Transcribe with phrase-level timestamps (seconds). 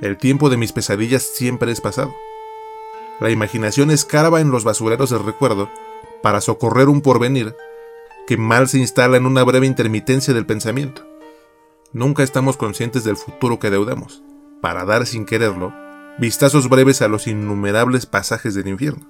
[0.00, 2.14] El tiempo de mis pesadillas siempre es pasado.
[3.20, 5.68] La imaginación escarba en los basureros del recuerdo
[6.22, 7.56] para socorrer un porvenir
[8.28, 11.04] que mal se instala en una breve intermitencia del pensamiento.
[11.92, 14.22] Nunca estamos conscientes del futuro que deudamos,
[14.60, 15.72] para dar sin quererlo
[16.18, 19.06] vistazos breves a los innumerables pasajes del infierno.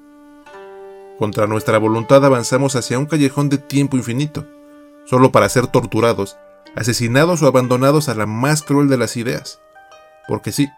[1.19, 4.47] Contra nuestra voluntad avanzamos hacia un callejón de tiempo infinito,
[5.05, 6.39] solo para ser torturados,
[6.77, 9.61] asesinados o abandonados a la más cruel de las ideas.
[10.29, 10.69] Porque sí,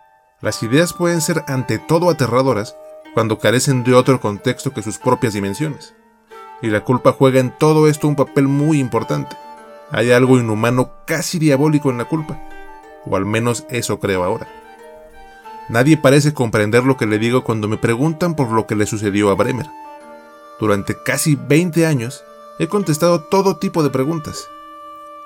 [0.41, 2.75] las ideas pueden ser ante todo aterradoras
[3.12, 5.95] cuando carecen de otro contexto que sus propias dimensiones.
[6.62, 9.37] Y la culpa juega en todo esto un papel muy importante.
[9.91, 12.41] Hay algo inhumano, casi diabólico en la culpa.
[13.05, 14.48] O al menos eso creo ahora.
[15.69, 19.31] Nadie parece comprender lo que le digo cuando me preguntan por lo que le sucedió
[19.31, 19.67] a Bremer.
[20.59, 22.25] Durante casi 20 años
[22.59, 24.48] he contestado todo tipo de preguntas.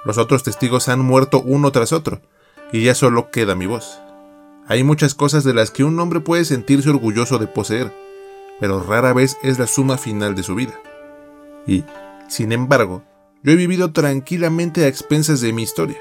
[0.04, 2.20] Los otros testigos han muerto uno tras otro,
[2.72, 4.03] y ya solo queda mi voz.
[4.66, 7.92] Hay muchas cosas de las que un hombre puede sentirse orgulloso de poseer,
[8.60, 10.80] pero rara vez es la suma final de su vida.
[11.66, 11.84] Y,
[12.28, 13.02] sin embargo,
[13.42, 15.98] yo he vivido tranquilamente a expensas de mi historia.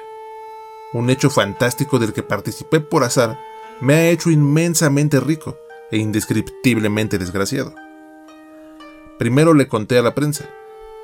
[0.94, 3.38] Un hecho fantástico del que participé por azar
[3.82, 5.58] me ha hecho inmensamente rico
[5.92, 7.76] e indescriptiblemente desgraciado.
[9.20, 10.50] Primero le conté a la prensa,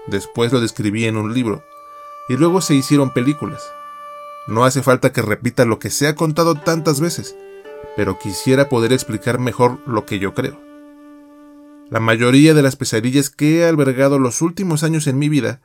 [0.08, 1.64] después lo describí en un libro,
[2.30, 3.70] y luego se hicieron películas.
[4.48, 7.36] No hace falta que repita lo que se ha contado tantas veces,
[7.96, 10.60] pero quisiera poder explicar mejor lo que yo creo.
[11.90, 15.62] La mayoría de las pesadillas que he albergado los últimos años en mi vida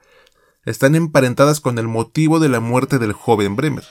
[0.65, 3.85] están emparentadas con el motivo de la muerte del joven Bremer.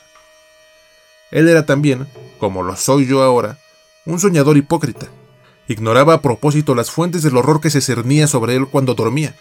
[1.31, 2.07] Él era también,
[2.39, 3.59] como lo soy yo ahora,
[4.05, 5.07] un soñador hipócrita.
[5.67, 9.35] Ignoraba a propósito las fuentes del horror que se cernía sobre él cuando dormía,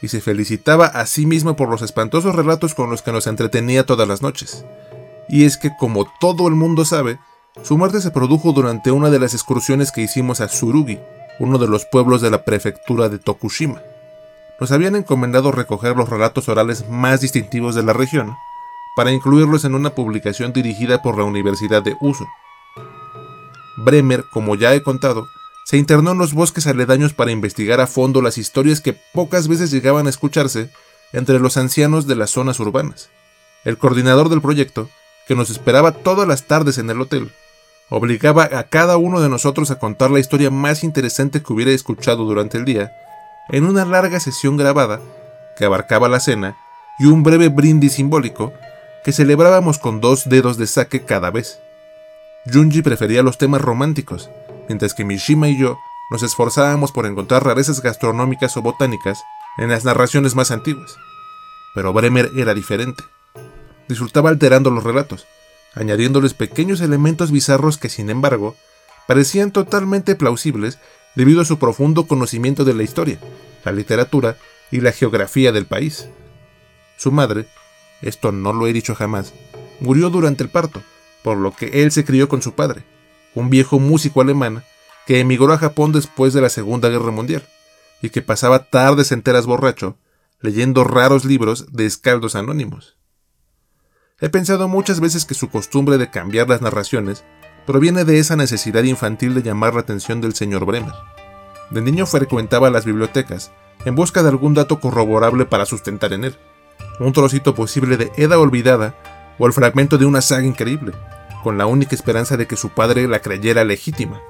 [0.00, 3.84] y se felicitaba a sí mismo por los espantosos relatos con los que nos entretenía
[3.84, 4.64] todas las noches.
[5.28, 7.18] Y es que, como todo el mundo sabe,
[7.62, 10.98] su muerte se produjo durante una de las excursiones que hicimos a Tsurugi,
[11.40, 13.82] uno de los pueblos de la prefectura de Tokushima.
[14.60, 18.36] Nos habían encomendado recoger los relatos orales más distintivos de la región,
[18.94, 22.26] para incluirlos en una publicación dirigida por la Universidad de Uso.
[23.78, 25.26] Bremer, como ya he contado,
[25.64, 29.70] se internó en los bosques aledaños para investigar a fondo las historias que pocas veces
[29.70, 30.70] llegaban a escucharse
[31.12, 33.10] entre los ancianos de las zonas urbanas.
[33.64, 34.88] El coordinador del proyecto,
[35.26, 37.30] que nos esperaba todas las tardes en el hotel,
[37.90, 42.24] obligaba a cada uno de nosotros a contar la historia más interesante que hubiera escuchado
[42.24, 42.92] durante el día,
[43.48, 45.00] en una larga sesión grabada
[45.56, 46.56] que abarcaba la cena
[46.98, 48.52] y un breve brindis simbólico
[49.04, 51.58] que celebrábamos con dos dedos de saque cada vez.
[52.50, 54.30] Junji prefería los temas románticos,
[54.68, 55.78] mientras que Mishima y yo
[56.10, 59.22] nos esforzábamos por encontrar rarezas gastronómicas o botánicas
[59.58, 60.96] en las narraciones más antiguas.
[61.74, 63.02] Pero Bremer era diferente.
[63.88, 65.26] Disfrutaba alterando los relatos,
[65.74, 68.56] añadiéndoles pequeños elementos bizarros que, sin embargo,
[69.06, 70.78] parecían totalmente plausibles
[71.14, 73.18] debido a su profundo conocimiento de la historia,
[73.64, 74.36] la literatura
[74.70, 76.08] y la geografía del país.
[76.96, 77.46] Su madre,
[78.02, 79.32] esto no lo he dicho jamás,
[79.80, 80.82] murió durante el parto,
[81.22, 82.84] por lo que él se crió con su padre,
[83.34, 84.64] un viejo músico alemán
[85.06, 87.46] que emigró a Japón después de la Segunda Guerra Mundial,
[88.02, 89.96] y que pasaba tardes enteras borracho,
[90.40, 92.96] leyendo raros libros de escaldos anónimos.
[94.22, 97.24] He pensado muchas veces que su costumbre de cambiar las narraciones
[97.66, 100.92] proviene de esa necesidad infantil de llamar la atención del señor Bremer.
[101.70, 103.50] De niño frecuentaba las bibliotecas
[103.86, 106.36] en busca de algún dato corroborable para sustentar en él,
[106.98, 108.94] un trocito posible de Eda olvidada
[109.38, 110.92] o el fragmento de una saga increíble,
[111.42, 114.20] con la única esperanza de que su padre la creyera legítima.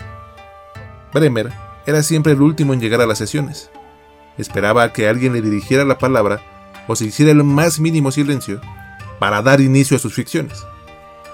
[1.13, 1.53] Bremer
[1.85, 3.71] era siempre el último en llegar a las sesiones.
[4.39, 6.41] Esperaba a que alguien le dirigiera la palabra
[6.87, 8.61] o se hiciera el más mínimo silencio
[9.21, 10.67] para dar inicio a sus ficciones.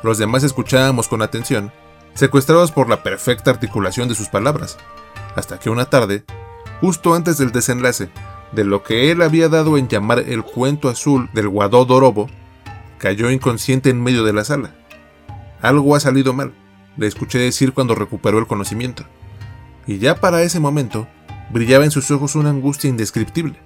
[0.02, 1.72] Los demás escuchábamos con atención,
[2.12, 4.76] secuestrados por la perfecta articulación de sus palabras,
[5.36, 6.24] hasta que una tarde,
[6.82, 8.10] justo antes del desenlace
[8.52, 12.28] de lo que él había dado en llamar el cuento azul del Guadó Dorobo,
[12.98, 14.74] cayó inconsciente en medio de la sala.
[15.62, 16.52] Algo ha salido mal,
[16.96, 19.04] le escuché decir cuando recuperó el conocimiento.
[19.86, 21.06] Y ya para ese momento,
[21.50, 23.58] brillaba en sus ojos una angustia indescriptible.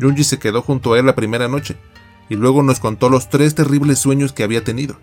[0.00, 1.76] Junji se quedó junto a él la primera noche,
[2.28, 4.96] y luego nos contó los tres terribles sueños que había tenido.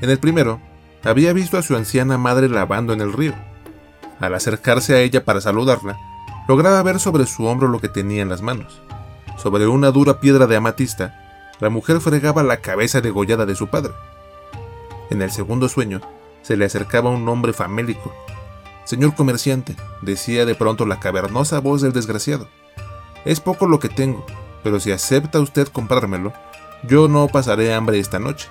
[0.00, 0.60] En el primero,
[1.04, 3.34] había visto a su anciana madre lavando en el río.
[4.20, 5.96] Al acercarse a ella para saludarla,
[6.48, 8.80] lograba ver sobre su hombro lo que tenía en las manos.
[9.36, 11.14] Sobre una dura piedra de amatista,
[11.60, 13.92] la mujer fregaba la cabeza degollada de su padre.
[15.10, 16.00] En el segundo sueño,
[16.42, 18.12] se le acercaba un hombre famélico.
[18.84, 22.48] Señor comerciante, decía de pronto la cavernosa voz del desgraciado.
[23.24, 24.24] Es poco lo que tengo,
[24.62, 26.32] pero si acepta usted comprármelo,
[26.82, 28.48] yo no pasaré hambre esta noche.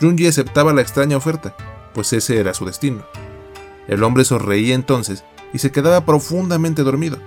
[0.00, 1.56] Junji aceptaba la extraña oferta,
[1.92, 3.04] pues ese era su destino.
[3.86, 7.18] El hombre sonreía entonces y se quedaba profundamente dormido.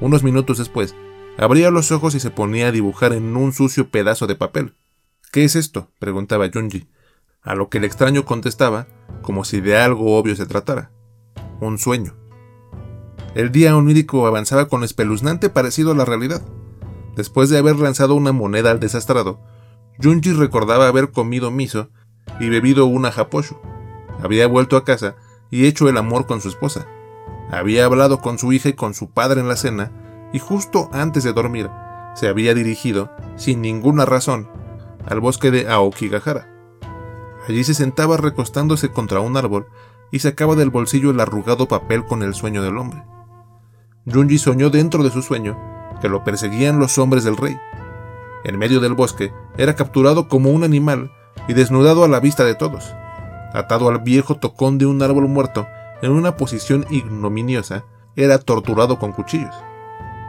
[0.00, 0.94] Unos minutos después,
[1.36, 4.74] abría los ojos y se ponía a dibujar en un sucio pedazo de papel.
[5.32, 5.90] ¿Qué es esto?
[5.98, 6.88] preguntaba Junji,
[7.42, 8.86] a lo que el extraño contestaba,
[9.22, 10.90] como si de algo obvio se tratara.
[11.60, 12.14] Un sueño.
[13.34, 16.42] El día onírico avanzaba con espeluznante parecido a la realidad.
[17.18, 19.40] Después de haber lanzado una moneda al desastrado,
[20.00, 21.88] Junji recordaba haber comido miso
[22.38, 23.56] y bebido una japoshu.
[24.22, 25.16] Había vuelto a casa
[25.50, 26.86] y hecho el amor con su esposa.
[27.50, 29.90] Había hablado con su hija y con su padre en la cena,
[30.32, 31.68] y justo antes de dormir,
[32.14, 34.48] se había dirigido, sin ninguna razón,
[35.04, 36.48] al bosque de Aokigahara.
[37.48, 39.66] Allí se sentaba recostándose contra un árbol
[40.12, 43.02] y sacaba del bolsillo el arrugado papel con el sueño del hombre.
[44.06, 47.58] Junji soñó dentro de su sueño que lo perseguían los hombres del rey.
[48.44, 51.12] En medio del bosque era capturado como un animal
[51.48, 52.94] y desnudado a la vista de todos,
[53.52, 55.66] atado al viejo tocón de un árbol muerto
[56.02, 57.84] en una posición ignominiosa,
[58.16, 59.54] era torturado con cuchillos.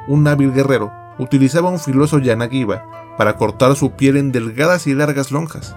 [0.07, 5.31] Un hábil guerrero utilizaba un filoso yanagiba para cortar su piel en delgadas y largas
[5.31, 5.75] lonjas.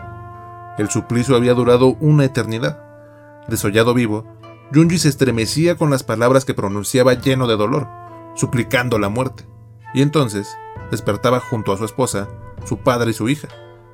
[0.79, 2.83] El suplicio había durado una eternidad.
[3.49, 4.25] Desollado vivo,
[4.73, 7.89] Junji se estremecía con las palabras que pronunciaba lleno de dolor,
[8.35, 9.45] suplicando la muerte.
[9.95, 10.57] Y entonces
[10.91, 12.29] despertaba junto a su esposa,
[12.65, 13.49] su padre y su hija,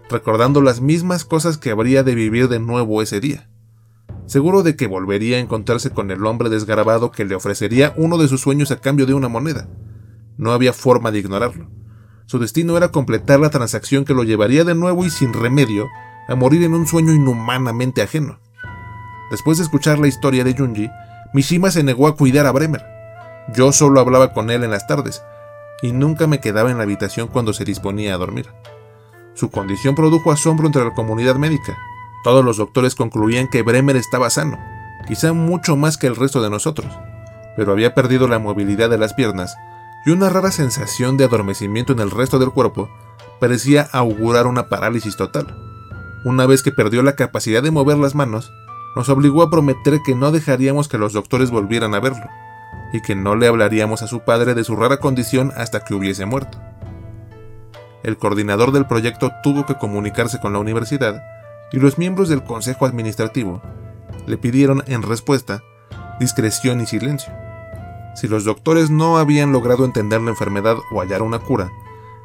[0.08, 3.48] recordando las mismas cosas que habría de vivir de nuevo ese día.
[4.26, 8.28] Seguro de que volvería a encontrarse con el hombre desgarabado que le ofrecería uno de
[8.28, 9.68] sus sueños a cambio de una moneda.
[10.36, 11.70] No había forma de ignorarlo.
[12.26, 15.88] Su destino era completar la transacción que lo llevaría de nuevo y sin remedio
[16.28, 18.38] a morir en un sueño inhumanamente ajeno.
[19.30, 20.90] Después de escuchar la historia de Junji,
[21.32, 22.84] Mishima se negó a cuidar a Bremer.
[23.54, 25.22] Yo solo hablaba con él en las tardes,
[25.82, 28.48] y nunca me quedaba en la habitación cuando se disponía a dormir.
[29.34, 31.78] Su condición produjo asombro entre la comunidad médica.
[32.25, 34.58] Todos los doctores concluían que Bremer estaba sano,
[35.06, 36.92] quizá mucho más que el resto de nosotros,
[37.56, 39.56] pero había perdido la movilidad de las piernas
[40.04, 42.88] y una rara sensación de adormecimiento en el resto del cuerpo
[43.40, 45.56] parecía augurar una parálisis total.
[46.25, 48.52] Una vez que perdió la capacidad de mover las manos,
[48.96, 52.26] nos obligó a prometer que no dejaríamos que los doctores volvieran a verlo,
[52.92, 56.26] y que no le hablaríamos a su padre de su rara condición hasta que hubiese
[56.26, 56.58] muerto.
[58.02, 61.22] El coordinador del proyecto tuvo que comunicarse con la universidad
[61.72, 63.60] y los miembros del consejo administrativo
[64.26, 65.62] le pidieron en respuesta
[66.18, 67.32] discreción y silencio.
[68.14, 71.70] Si los doctores no habían logrado entender la enfermedad o hallar una cura,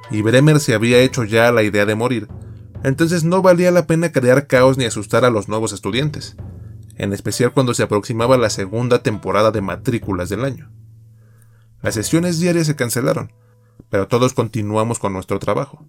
[0.09, 2.27] y Bremer se había hecho ya la idea de morir,
[2.83, 6.35] entonces no valía la pena crear caos ni asustar a los nuevos estudiantes,
[6.95, 10.69] en especial cuando se aproximaba la segunda temporada de matrículas del año.
[11.81, 13.33] Las sesiones diarias se cancelaron,
[13.89, 15.85] pero todos continuamos con nuestro trabajo.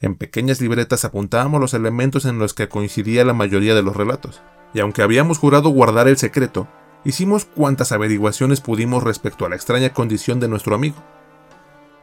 [0.00, 4.40] En pequeñas libretas apuntábamos los elementos en los que coincidía la mayoría de los relatos,
[4.72, 6.68] y aunque habíamos jurado guardar el secreto,
[7.04, 10.96] hicimos cuantas averiguaciones pudimos respecto a la extraña condición de nuestro amigo.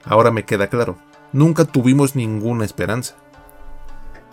[0.03, 0.97] Ahora me queda claro,
[1.33, 3.15] nunca tuvimos ninguna esperanza.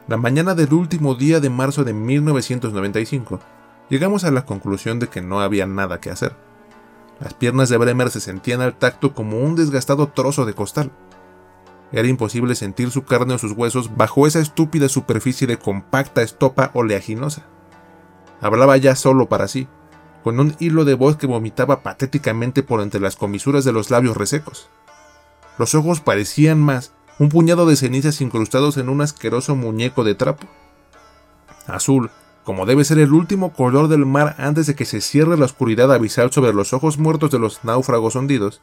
[0.08, 3.40] La mañana del último día de marzo de 1995,
[3.90, 6.36] llegamos a la conclusión de que no había nada que hacer.
[7.20, 10.90] Las piernas de Bremer se sentían al tacto como un desgastado trozo de costal.
[11.92, 16.70] Era imposible sentir su carne o sus huesos bajo esa estúpida superficie de compacta estopa
[16.74, 17.46] oleaginosa.
[18.40, 19.68] Hablaba ya solo para sí,
[20.24, 24.16] con un hilo de voz que vomitaba patéticamente por entre las comisuras de los labios
[24.16, 24.68] resecos.
[25.56, 30.48] Los ojos parecían más un puñado de cenizas incrustados en un asqueroso muñeco de trapo.
[31.66, 32.10] Azul,
[32.44, 35.92] como debe ser el último color del mar antes de que se cierre la oscuridad
[35.92, 38.60] abisal sobre los ojos muertos de los náufragos hundidos,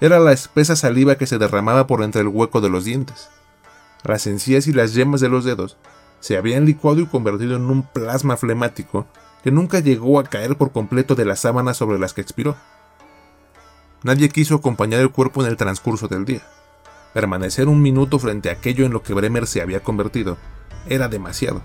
[0.00, 3.28] era la espesa saliva que se derramaba por entre el hueco de los dientes.
[4.02, 5.76] Las encías y las yemas de los dedos
[6.20, 9.06] se habían licuado y convertido en un plasma flemático
[9.42, 12.56] que nunca llegó a caer por completo de las sábanas sobre las que expiró.
[14.02, 16.42] Nadie quiso acompañar el cuerpo en el transcurso del día.
[17.12, 20.38] Permanecer un minuto frente a aquello en lo que Bremer se había convertido
[20.86, 21.62] era demasiado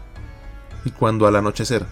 [0.86, 1.86] y cuando al anochecer,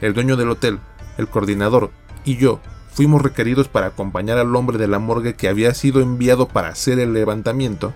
[0.00, 0.80] el dueño del hotel,
[1.18, 1.90] el coordinador
[2.24, 2.60] y yo
[2.92, 6.98] fuimos requeridos para acompañar al hombre de la morgue que había sido enviado para hacer
[6.98, 7.94] el levantamiento,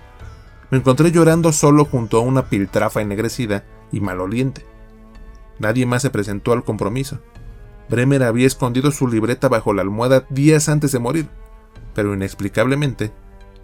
[0.69, 4.65] me encontré llorando solo junto a una piltrafa ennegrecida y maloliente.
[5.59, 7.19] Nadie más se presentó al compromiso.
[7.89, 11.29] Bremer había escondido su libreta bajo la almohada días antes de morir,
[11.95, 13.11] pero inexplicablemente,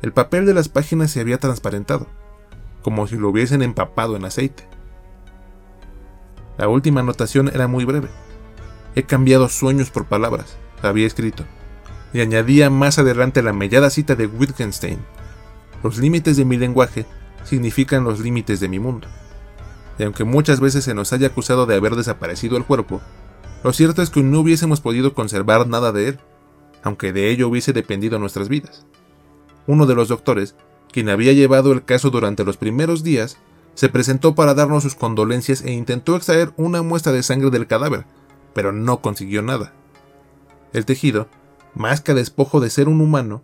[0.01, 2.08] el papel de las páginas se había transparentado,
[2.82, 4.68] como si lo hubiesen empapado en aceite.
[6.58, 8.10] La última anotación era muy breve.
[8.96, 11.46] He cambiado sueños por palabras, había escrito,
[12.14, 15.00] y añadía más adelante la mellada cita de Wittgenstein.
[15.84, 17.06] Los límites de mi lenguaje
[17.44, 19.08] significan los límites de mi mundo.
[19.98, 23.02] Y aunque muchas veces se nos haya acusado de haber desaparecido el cuerpo,
[23.64, 26.20] Lo cierto es que no hubiésemos podido conservar nada de él,
[26.84, 28.86] aunque de ello hubiese dependido nuestras vidas.
[29.68, 30.56] Uno de los doctores,
[30.92, 33.38] quien había llevado el caso durante los primeros días,
[33.75, 38.06] se presentó para darnos sus condolencias e intentó extraer una muestra de sangre del cadáver,
[38.53, 39.74] pero no consiguió nada.
[40.74, 41.27] El tejido,
[41.74, 43.44] más que despojo de ser un humano,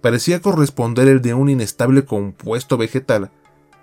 [0.00, 3.30] parecía corresponder el de un inestable compuesto vegetal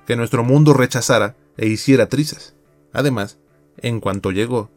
[0.06, 2.56] que nuestro mundo rechazara e hiciera trizas.
[2.94, 3.38] Además,
[3.78, 4.70] en cuanto llegó,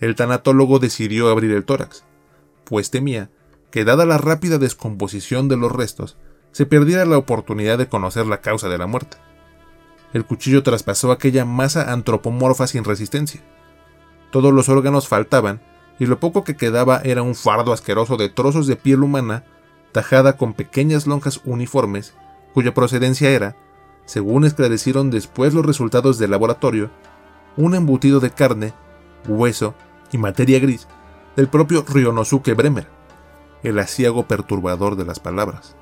[0.00, 2.04] el tanatólogo decidió abrir el tórax,
[2.64, 3.30] pues temía
[3.70, 6.16] que dada la rápida descomposición de los restos,
[6.52, 9.16] se perdiera la oportunidad de conocer la causa de la muerte.
[10.14, 13.42] El cuchillo traspasó aquella masa antropomorfa sin resistencia.
[14.30, 15.60] Todos los órganos faltaban
[15.98, 19.44] y lo poco que quedaba era un fardo asqueroso de trozos de piel humana
[19.92, 22.14] tajada con pequeñas lonjas uniformes,
[22.52, 23.56] cuya procedencia era,
[24.06, 26.90] según esclarecieron después los resultados del laboratorio,
[27.56, 28.72] un embutido de carne,
[29.26, 29.74] hueso
[30.12, 30.86] y materia gris
[31.36, 32.86] del propio Ryonosuke Bremer,
[33.64, 35.76] el asiago perturbador de las palabras.